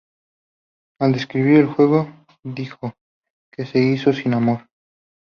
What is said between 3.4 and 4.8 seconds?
que "se hizo sin amor".